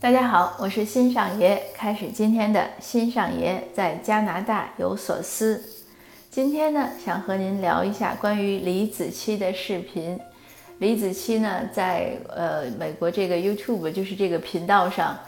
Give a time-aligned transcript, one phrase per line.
[0.00, 5.62] 大家好，我是新上爷，开始今天的新上爷在加拿大有所思。
[6.30, 10.18] 今天呢，想和您聊一下关于李子柒的视频。
[10.78, 15.18] 李子柒呢，在呃美国这个 YouTube 就是这个频道上，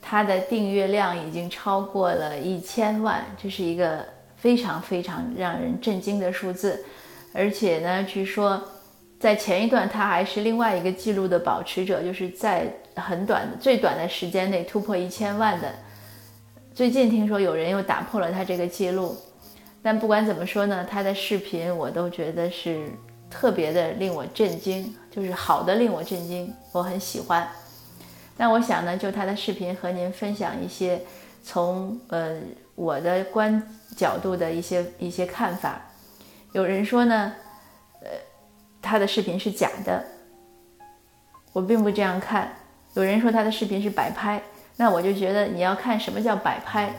[0.00, 4.06] 他的订阅量已经超过了一千万，这是一个
[4.36, 6.84] 非常非常让人震惊的数字。
[7.32, 8.62] 而且呢，据说。
[9.20, 12.66] 在前一段，他还是另外一个记录的保持者，就是在
[12.96, 15.70] 很短、最短的时间内突破一千万的。
[16.74, 19.14] 最近听说有人又打破了他这个记录，
[19.82, 22.88] 但不管怎么说呢，他的视频我都觉得是
[23.28, 27.46] 特别的令我震惊，就是好的令我震惊，我很喜欢。
[28.38, 30.98] 那我想呢，就他的视频和您分享一些
[31.42, 32.40] 从呃
[32.74, 33.62] 我的观
[33.94, 35.78] 角度的一些一些看法。
[36.52, 37.34] 有人说呢，
[38.82, 40.04] 他的视频是假的，
[41.52, 42.52] 我并不这样看。
[42.94, 44.42] 有人说他的视频是摆拍，
[44.76, 46.92] 那我就觉得你要看什么叫摆拍。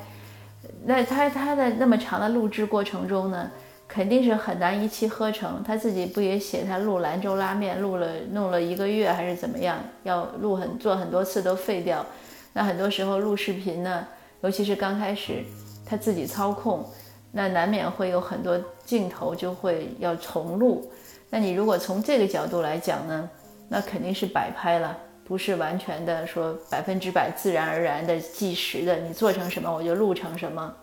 [0.85, 3.51] 那他他的那么长的录制过程中呢，
[3.87, 5.61] 肯定是很难一气呵成。
[5.63, 9.77] 他自己不也写他录兰州拉面录了弄了一个月还是怎么样？
[10.03, 12.05] 要录很做很多次都废掉。
[12.53, 14.07] 那很多时候录视频呢，
[14.41, 15.43] 尤其是刚开始
[15.85, 16.85] 他自己操控，
[17.31, 20.89] 那难免会有很多镜头就会要重录。
[21.33, 23.29] 那你如果从这个角度来讲呢，
[23.69, 28.97] 那肯定是摆拍了，不是完全的说百分之百自然而然的计时的。
[28.97, 30.73] 你做成什么我就录成什么。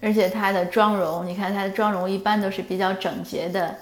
[0.00, 3.76] 而且他的妆容，你看他的妆容一般都是比较整洁的，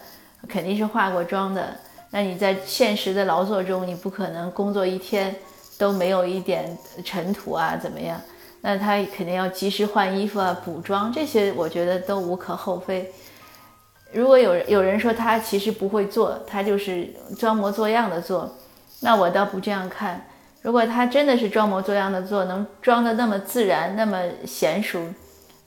[0.49, 1.65] 肯定是化过妆的。
[2.11, 5.33] 那你在现实的劳作中，你不可能工作一天
[5.79, 8.21] 都没有一点尘土啊，怎么样？
[8.61, 13.13] 那他肯定要及时换衣服啊、补妆，这些我觉得都无可厚非。
[14.13, 18.55] 如果有人有人说他其实不会做，他就是装模作样的做，
[19.01, 20.27] 那我倒不这样看。
[20.61, 25.01] 如果他真的是装模作样的做，能装的那么自然、那么娴熟，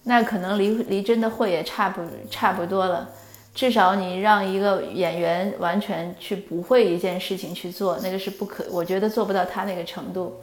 [0.03, 3.09] 那可能离离真的会也差不差不多了。
[3.55, 10.39] 至少你让一个演员完全去不会一件事情去做，那个是不可，我觉得做不到他那个程度。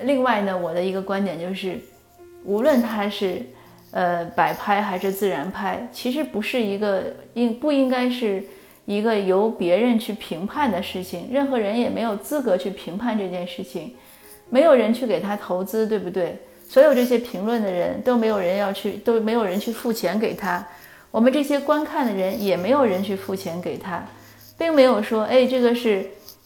[0.00, 1.80] 另外呢，我的一个观点就是，
[2.44, 3.42] 无论他是。
[3.90, 8.44] 呃，摆拍还是自然拍，其实不是一个应不应该是
[8.84, 13.94] 一个由别人去评判的事情，任何人也没有资格去评判这件事情，
[14.50, 16.36] 没有人去给他投资，对不对？
[16.68, 20.62] 所有这些评论的人都没有人要去，都没有人去付钱给他，
[21.10, 24.06] 我们这些观看的人也没有人去付钱给他，
[24.58, 26.04] 并没有说，哎，这个是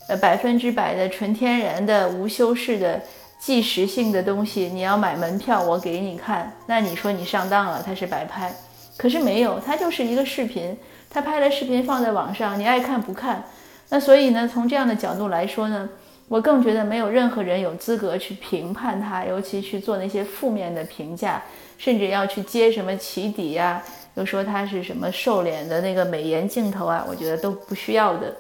[0.09, 3.03] 呃百分之百的纯天然的无修饰的。
[3.45, 8.55] 即时性的东西，你要买门票，我给你看，那你说你上当了，它是白拍。
[8.97, 10.79] 可是没有，它就是一个视频，
[11.11, 13.43] 他拍了视频放在网上，你爱看不看。
[13.89, 15.89] 那所以呢，从这样的角度来说呢，
[16.29, 21.43] 我更觉得没有任何人有资格去评判他，尤其去做那些负面的评价，
[21.79, 23.83] 甚至要去揭什么起底呀，
[24.15, 28.33] 又说他是什么瘦脸的那个美颜镜头啊，我觉得都不需要的。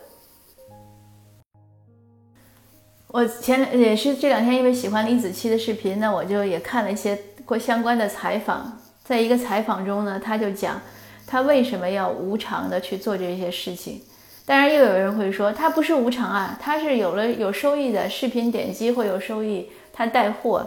[3.12, 8.80] 我前也是这两天，因为喜欢李子柒的视频，那我就也看了一些过相关的采访。
[9.04, 10.80] 在一个采访中呢，他就讲
[11.26, 14.00] 他为什么要无偿的去做这些事情。
[14.46, 20.66] 当然，又有人会说他不是无偿啊，他是有了有收益的，视频点击会有收益，他带货，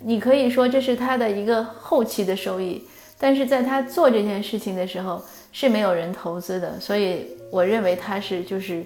[0.00, 2.82] 你可以说这是他的一个后期的收益。
[3.18, 8.82] 但是在他做这件事情的时候是没有人投资的，所以我认为他是就是。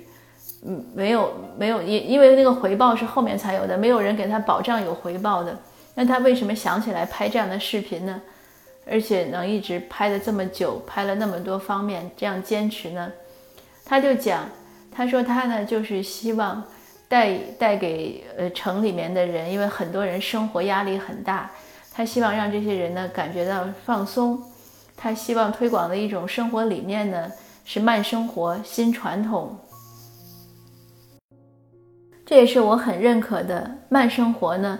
[0.64, 5.58] 嗯，没有没有，因因为那个回报是后面才有的，没有人给他保障有回报的。
[5.94, 8.22] 那他为什么想起来拍这样的视频呢？
[8.90, 13.12] 而且能一直拍的这么久，拍了那么多方面，这样坚持呢？
[13.84, 14.48] 他就讲，
[14.90, 16.62] 他说他呢就是希望
[17.08, 21.50] 带带给呃城里面的人，因为很多人生活压力很大，
[21.92, 24.40] 他希望让这些人呢感觉到放松。
[24.96, 27.30] 他希望推广的一种生活理念呢
[27.64, 29.56] 是慢生活、新传统。
[32.32, 34.78] 这也是我很认可的慢生活呢，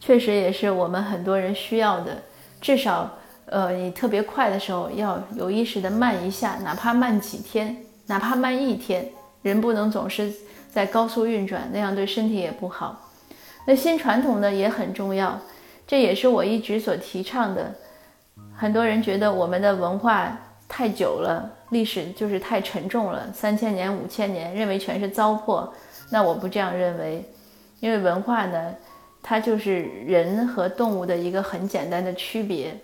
[0.00, 2.16] 确实也是我们很多人需要的。
[2.62, 3.12] 至少，
[3.44, 7.76] 呃，你特别快的时候要有意识的慢一下，哪怕慢几天，
[8.06, 9.06] 哪怕慢一天。
[9.42, 10.32] 人不能总是
[10.72, 13.10] 在高速运转，那样对身体也不好。
[13.66, 15.38] 那新传统呢也很重要，
[15.86, 17.70] 这也是我一直所提倡的。
[18.56, 20.34] 很多人觉得我们的文化
[20.66, 25.68] 太久了，历史就是太沉重了，三千年、五千年，认为全是糟粕。
[26.10, 27.24] 那我不这样认为，
[27.80, 28.74] 因为文化呢，
[29.22, 32.76] 它就是人和动物的一个很简单的区别。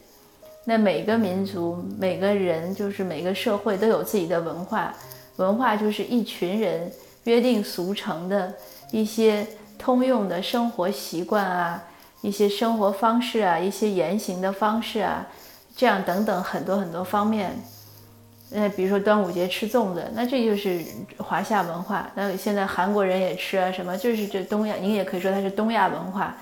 [0.65, 4.95] 那每个民族、每个人，就是每个社会都有自己的文化。
[5.37, 6.91] 文化就是一群人
[7.25, 8.53] 约定俗成的
[8.91, 9.47] 一些
[9.79, 11.83] 通用的生活习惯啊，
[12.21, 15.27] 一些生活方式啊，一些言行的方式啊，
[15.75, 17.57] 这样等等很多很多方面。
[18.53, 20.81] 呃，比如说端午节吃粽子，那这就是
[21.19, 22.11] 华夏文化。
[22.17, 26.37] 那现在韩国人也吃啊，什么就是这东亚，你也可以说它是东亚文化。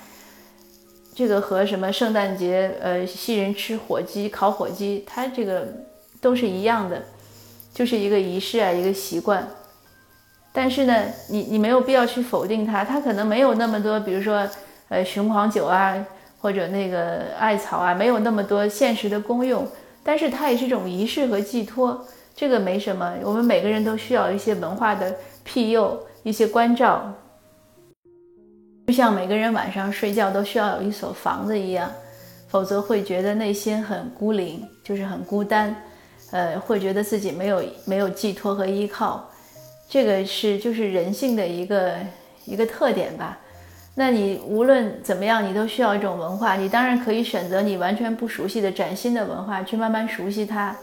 [1.14, 5.66] 这个和什么圣诞节，呃，西人吃火鸡、烤火鸡，它这个
[6.20, 7.02] 都是一样的，
[7.74, 9.46] 就是一个仪式啊，一个习惯。
[10.52, 14.48] 但是呢，你你没有必要去否定它，它可能没有那么多，比如说，
[14.88, 15.94] 呃，雄黄酒啊，
[16.40, 19.68] 或者那个艾草啊，没有那么多现实的功用。
[20.08, 22.02] 但是它也是一种仪式和寄托，
[22.34, 23.14] 这个没什么。
[23.22, 25.14] 我们每个人都需要一些文化的
[25.44, 27.12] 庇佑，一些关照，
[28.86, 31.92] 就像每个人晚上睡觉都需要有一所房子一样，
[32.48, 35.76] 否则会觉得内心很孤零，就是很孤单，
[36.30, 39.28] 呃，会觉得自己没有没有寄托和依靠。
[39.90, 41.92] 这个是就是人性的一个
[42.46, 43.38] 一个特点吧。
[43.98, 46.54] 那你无论怎么样，你都需要一种文化。
[46.54, 50.76] 你当然可以选择你完全不熟悉的崭新的文化，去慢慢熟悉它。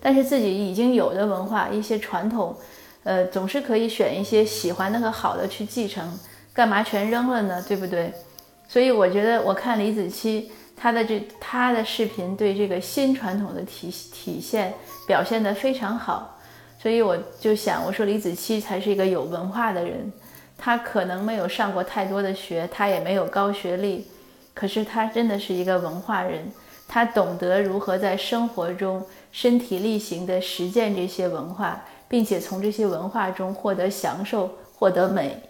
[0.00, 2.56] 但是自己已经有的文化，一些传统，
[3.02, 6.16] 呃，总是可以选一些喜欢的和好的去继承。
[6.54, 7.60] 干嘛全扔了呢？
[7.66, 8.12] 对不对？
[8.68, 10.44] 所以我觉得，我看李子柒
[10.76, 14.72] 他的这他的视频，对这个新传统的体体现
[15.08, 16.38] 表现得非常好。
[16.80, 20.12] 所以我就想，我说李子柒才是一个有文化的人。
[20.62, 24.06] 他可能没有上过太多的学，他也没有高学历，
[24.52, 26.52] 可是他真的是一个文化人，
[26.86, 29.02] 他懂得如何在生活中
[29.32, 35.42] 身体力行地实践这些文化，并且从这些文化中获得享受、获得美。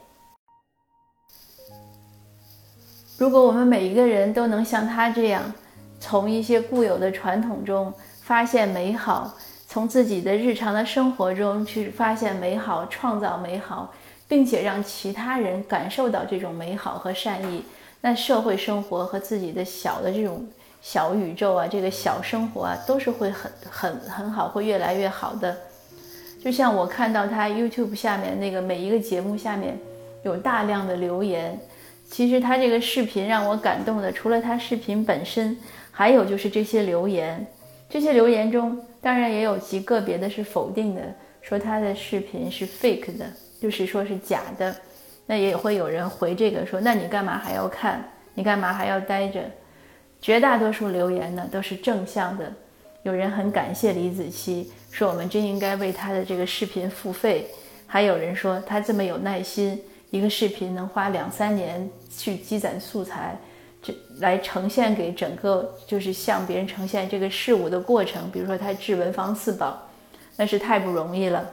[3.18, 5.52] 如果我们每一个人都能像他这样，
[5.98, 7.92] 从一些固有的传统中
[8.22, 9.34] 发现美好，
[9.66, 13.92] 从自己的日常的生活中去发现美好，创造美好。
[14.30, 17.64] 并且让其他人感受到这种美好和善意，
[18.00, 20.46] 那社会生活和自己的小的这种
[20.80, 25.56] 小宇宙啊，这个小生活啊，都是会很很很好，会越来越好的。
[26.40, 29.76] 就像我看到他 YouTube 下面那个每一个节目下面
[30.22, 31.58] 有大量的留言，
[32.08, 35.56] 其实他这个视频让我感动的，除了他视频本身，
[35.90, 37.44] 还有就是这些留言。
[37.88, 41.02] 这些留言中，当然也有极个别的是否定的，
[41.42, 43.26] 说他的视频是 fake 的。
[43.60, 44.74] 就是说是假的，
[45.26, 48.02] 那也会有人回这个说，那你干嘛还要看？
[48.34, 49.40] 你干嘛还要待着？
[50.20, 52.52] 绝大多数留言呢都是正向的，
[53.02, 57.46] 有人很感谢李子柒，说我们真应该为他的这个视频付费。
[57.86, 63.36] 还有人说他这么有耐心，一个视频能花两三年去积攒素材，
[63.82, 68.30] 这来呈现给整个，就是向别人呈现这个事物的过程。
[68.30, 69.88] 比如说他治文房四宝，
[70.36, 71.50] 那是太不容易了。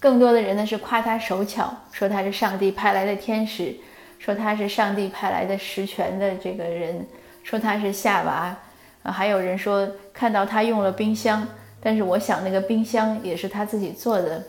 [0.00, 3.74] 更多的人呢是夸他手巧，说他是上帝派来的天使，
[4.18, 7.04] 说他是上帝派来的实权的这个人，
[7.42, 8.56] 说他是夏娃，
[9.02, 11.46] 还有人说看到他用了冰箱，
[11.80, 14.42] 但是我想那个冰箱也是他自己做的，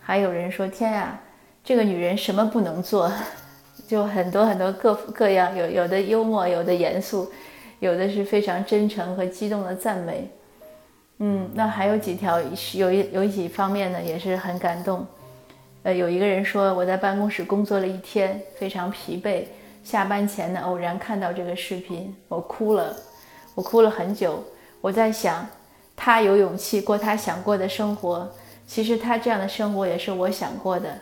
[0.00, 1.20] 还有人说天呀，
[1.62, 3.12] 这个女人什么不能做，
[3.86, 7.30] 就很多很多各各样，有有的幽默，有的严肃，
[7.80, 10.30] 有的是非常真诚和激动的赞美。
[11.18, 12.40] 嗯，那还有几条，
[12.74, 15.06] 有一有几方面呢，也是很感动。
[15.82, 19.44] 呃，有一个人说，我在办公室工作了一天，非常疲惫，
[19.82, 22.94] 下班前呢，偶然看到这个视频，我哭了，
[23.54, 24.42] 我哭了很久。
[24.80, 25.44] 我在想，
[25.96, 28.30] 他有勇气过他想过的生活，
[28.66, 30.96] 其实他这样的生活也是我想过的。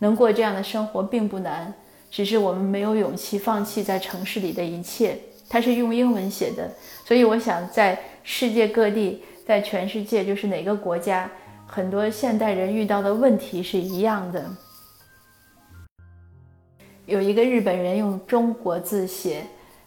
[0.00, 1.72] 能过这样的生活并不难，
[2.10, 5.18] 只是我们没有勇气放弃在城市里的一切。
[5.52, 6.72] 他是用英文写的，
[7.04, 9.22] 所以我想在世界各地。
[9.44, 11.28] 在全世界，就是哪个国家，
[11.66, 14.48] 很多现代人遇到的问题是一样的。
[17.06, 19.44] 有一个日本人用中国字写，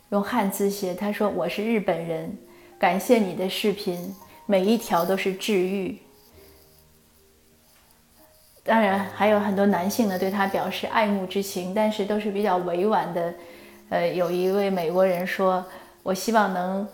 [0.09, 2.37] 用汉字写，他说：“我是日本人，
[2.77, 4.13] 感谢你的视频，
[4.45, 5.97] 每一条都是治愈。”
[8.61, 13.33] 当然，还有很多男性呢对他表示爱慕之情，但是都是比较委婉的。
[13.89, 15.63] 呃，有一位美国人说
[16.03, 16.87] ：“我希望能。”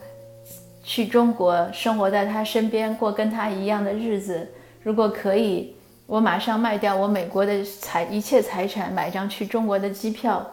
[0.84, 4.50] 去中国生活在他身边，过跟他一样的日子。
[4.82, 5.76] 如果可以，
[6.08, 10.46] 我马上卖掉我美国的财一切财产，买张去中国的机票。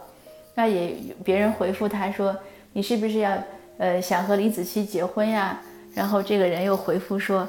[0.54, 2.36] 那也别人回复他说
[2.74, 3.32] ：“你是不是要
[3.78, 5.58] 呃想和李子柒结婚呀？”
[5.94, 7.48] 然后这个人又回复说：“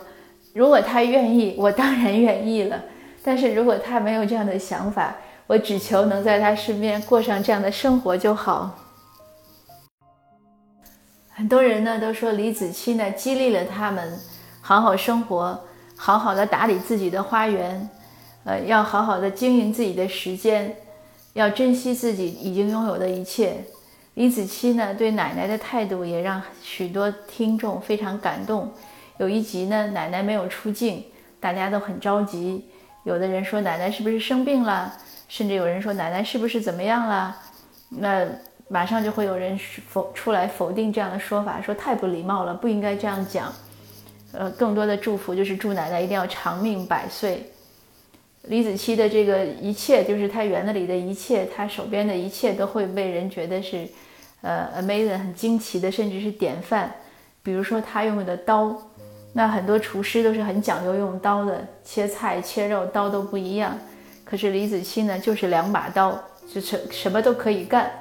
[0.56, 2.82] 如果他愿意，我当然愿意了。
[3.22, 5.14] 但是如果他没有这样的想法，
[5.50, 8.78] 我只求能在他身边过上这样的生活就好。”
[11.34, 14.20] 很多人呢都说李子柒呢激励了他们
[14.62, 15.60] 好好生活，
[15.96, 17.90] 好好的打理自己的花园，
[18.44, 20.76] 呃，要好好的经营自己的时间，
[21.34, 23.66] 要珍惜自己已经拥有的一切。
[24.14, 28.72] 李子柒呢，对奶奶的态度也让许多听众非常感动。
[29.18, 31.06] 有一集呢，奶奶没有出镜，
[31.40, 32.70] 大家都很着急。
[33.04, 34.94] 有的人说奶奶是不是生病了，
[35.30, 37.34] 甚至有人说奶奶是不是怎么样了？
[37.88, 38.28] 那
[38.68, 39.58] 马上就会有人
[39.88, 43.54] 否出来否定这样的说法，说太不礼貌了，不应该这样讲。
[44.34, 47.50] 呃，更多的祝福就是祝奶奶一定要长命百岁。
[48.44, 53.88] 李子柒的这个一切，就是他园子里的一切，他手边的一切，都会被人觉得是。
[54.42, 56.90] 呃，amazing，很惊奇的，甚至是典范。
[57.44, 58.74] 比如说他用的刀，
[59.34, 63.78] 那很多厨师都是很讲究用刀的，切菜、切肉刀都不一样。
[64.30, 66.22] 可是李子柒呢，就是两把刀，
[66.54, 67.92] 就是什么都可以干。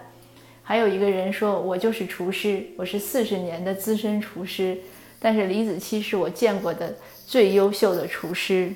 [0.63, 4.77] 还有一个人说，我就是厨师，我是四十年的资深厨师，
[5.19, 6.95] 但是李子柒是我见过的
[7.27, 8.75] 最优秀的厨师。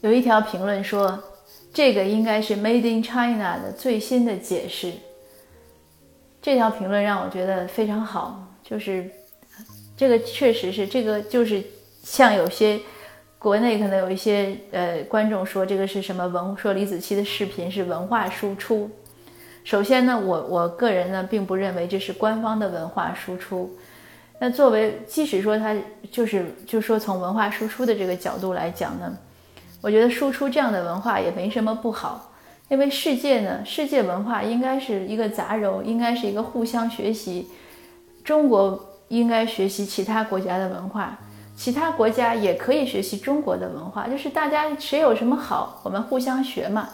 [0.00, 1.24] 有一条评论说。
[1.70, 4.90] 这个应该是 Made in China 的最新的解释。
[6.42, 9.08] 这条评论让我觉得非常好，就是
[9.96, 11.62] 这个确实是这个，就是
[12.02, 12.80] 像有些
[13.38, 18.90] 国内可能有一些呃观众说这个是什么文，说李子柒的视频是文化输出。
[19.64, 23.70] 首先呢，我我个人呢并不认为这是官方的文化输出。
[24.40, 25.76] 那作为即使说它
[26.10, 29.16] 就是就说从文化输出的这个角度来讲呢。
[29.80, 32.32] 我觉得输出这样的文化也没什么不好，
[32.68, 37.46] 因为世界呢，世界文化应该是一个杂糅，应该是一个互相学习。
[38.24, 41.16] 中国应该学习其他国家的文化，
[41.58, 46.88] 其他国家也可以学习中国的文化，就是大家谁有什么好，我们互相学嘛，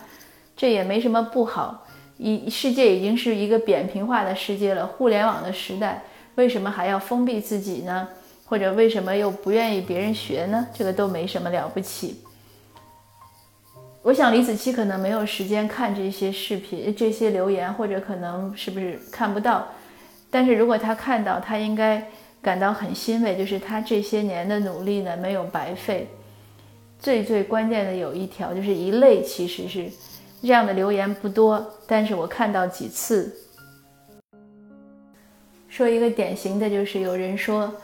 [0.56, 1.86] 这也没什么不好。
[2.16, 6.02] 一世界已经是一个扁平化的世界了，互联网的时代，
[6.36, 8.08] 为什么还要封闭自己呢？
[8.46, 10.66] 或者为什么又不愿意别人学呢？
[10.72, 12.22] 这个都没什么了不起。
[14.00, 19.66] 我想李子柒可能没有时间看这些视频、这些留言，或者可能是不是看不到。
[20.30, 22.10] 但是如果他看到，他应该
[22.44, 26.06] 感到很欣慰，就是他这些年的努力呢没有白费。
[27.00, 29.90] 最最关键的有一条，就是一类其实是
[30.42, 33.34] 这样的留言不多，但是我看到几次。
[35.68, 37.74] 说一个典型的就是有人说，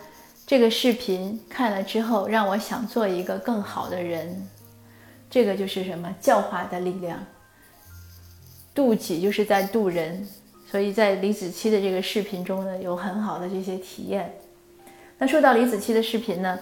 [0.46, 4.46] 这个视频看了之后让我想做一个更好的人。
[5.30, 7.18] 这个就是什么教化的力量，
[8.74, 10.28] 渡己就是在渡人，
[10.70, 14.32] 所以在李子柒的这个视频中呢，有很好的这些体验。
[15.22, 16.58] 那说到李子柒的视频呢，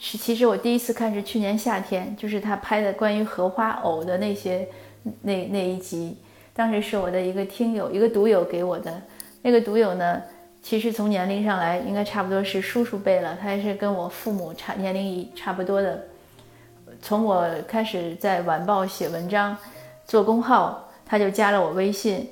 [0.00, 4.66] 是其实我第一次看是去年夏天，就是他拍的关于荷花藕的那些
[5.20, 6.16] 那那一集，
[6.54, 8.98] 当时是我的一个听友一个读友给我的，
[9.42, 10.22] 那个读友呢，
[10.62, 16.02] 其实从年龄上来应该差不多是叔叔辈了，他也是跟我父母差年龄一差不多的。
[17.02, 19.54] 从我开始在晚报写文章、
[20.06, 22.26] 做公号，他就加了我微信，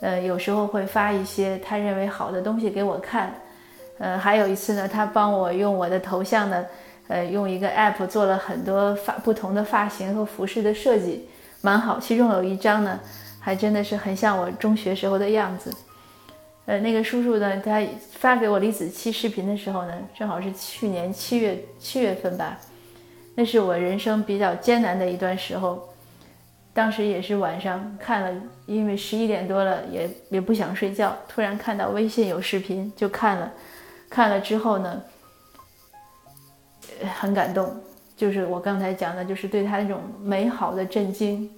[0.00, 3.32] 呃，有时候会发一些他认为好的东西给我看，
[3.98, 6.64] 呃，还有一次呢，他帮我用我的头像呢，
[7.08, 11.28] 呃，用一个 app 做了很多发不同的发型和服饰的设计，
[11.60, 11.98] 蛮好。
[11.98, 12.98] 其中有一张呢，
[13.40, 15.74] 还真的是很像我中学时候的样子。
[16.66, 22.58] 呃，那个叔叔呢，他发给我李子柒视频的时候呢，正好是去年七月七月份吧。
[23.34, 25.88] 那是我人生比较艰难的一段时候，
[26.74, 33.50] 当时也是晚上看了，因为十一点多了，也也不想睡觉，突然看到微信有视频，就看了，
[34.10, 35.02] 看了之后呢，
[37.20, 37.74] 很感动，
[38.16, 41.50] 就是我刚才讲的，就是对他那种美好的震惊。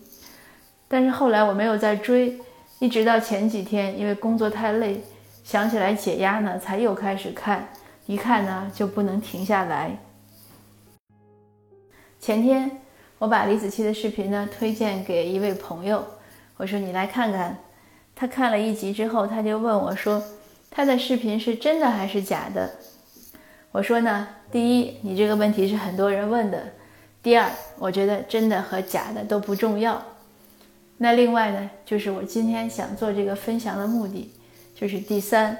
[0.88, 2.38] 但是后来我没有再追，
[2.78, 5.00] 一直到前几天，因为工作太累，
[5.45, 7.69] 想起来解压呢，才又开始看，
[8.07, 9.97] 一看呢就不能停下来。
[12.19, 12.71] 前天
[13.19, 16.04] 我把李子柒的视频呢推荐给一位朋友，
[16.57, 17.57] 我说你来看看。
[18.16, 20.23] 他看了一集之后，他就问我说
[20.70, 22.70] ：“他的视频是真的还是假的？”
[23.72, 26.58] 我说呢，第一，你这个问题是很多人问的；
[27.22, 30.02] 第二，我觉得真的和假的都不重要。
[30.98, 34.30] 那另外呢，就是我今天想做这个分享的目的，
[34.74, 35.56] 就是第三，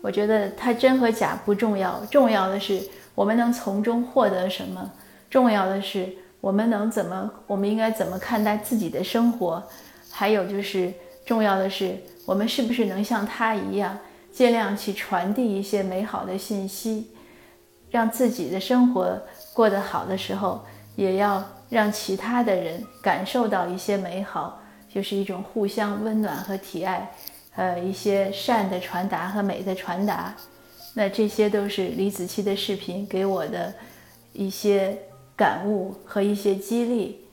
[0.00, 2.80] 我觉得它真和假不重要，重要的是
[3.14, 4.92] 我们能从中获得什么。
[5.30, 6.08] 重要的是，
[6.40, 7.30] 我们能怎么？
[7.46, 9.62] 我们应该怎么看待自己的生活？
[10.10, 10.92] 还有就是，
[11.24, 13.98] 重要的是，我们是不是能像他一样，
[14.34, 17.10] 尽量去传递一些美好的信息，
[17.90, 19.22] 让自己的生活
[19.52, 20.64] 过得好的时候，
[20.96, 24.60] 也要让其他的人感受到一些美好，
[24.92, 27.10] 就是一种互相温暖和体爱，
[27.54, 30.34] 呃，一些善的传达和美的传达。
[30.94, 33.72] 那这些都是李子柒的视频给我的
[34.32, 34.98] 一些。
[35.36, 37.26] 感悟和一些激励，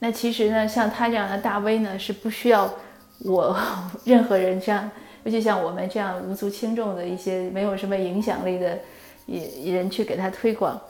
[0.00, 2.70] 那其实呢，像他这样的大 V 呢，是不需要
[3.20, 3.58] 我
[4.04, 4.90] 任何人这样，
[5.24, 8.78] 尤其像我们这样无足轻重的一些没有什么影响力的
[9.64, 10.80] 人去给他推广。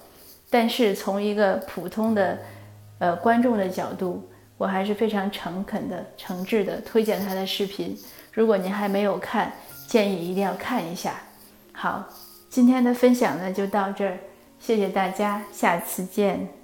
[0.50, 2.38] 但是从一个普通的
[2.99, 7.97] 呃观众的角度，我还是非常诚恳的、诚挚的推荐他的视频。
[8.33, 9.53] 如果您还没有看，
[9.87, 11.14] 建议一定要看一下。
[11.73, 12.05] 好，
[12.49, 14.19] 今天的分享呢就到这儿，
[14.61, 16.63] 谢谢大家，下次见。